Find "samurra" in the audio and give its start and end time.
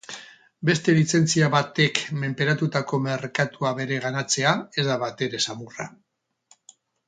5.49-5.91